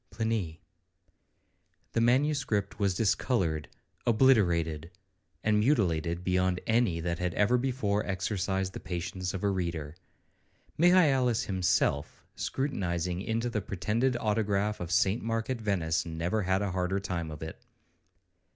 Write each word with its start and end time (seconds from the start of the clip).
PLINY 0.09 0.59
The 1.91 2.01
manuscript 2.01 2.79
was 2.79 2.95
discoloured, 2.95 3.69
obliterated, 4.07 4.89
and 5.43 5.59
mutilated 5.59 6.23
beyond 6.23 6.59
any 6.65 6.99
that 7.01 7.19
had 7.19 7.35
ever 7.35 7.55
before 7.55 8.03
exercised 8.07 8.73
the 8.73 8.79
patience 8.79 9.35
of 9.35 9.43
a 9.43 9.49
reader. 9.51 9.93
Michaelis 10.75 11.43
himself, 11.43 12.25
scrutinizing 12.35 13.21
into 13.21 13.47
the 13.47 13.61
pretended 13.61 14.17
autograph 14.17 14.79
of 14.79 14.89
St 14.91 15.21
Mark 15.21 15.51
at 15.51 15.61
Venice, 15.61 16.03
never 16.03 16.41
had 16.41 16.63
a 16.63 16.71
harder 16.71 16.99
time 16.99 17.29
of 17.29 17.43
it. 17.43 17.61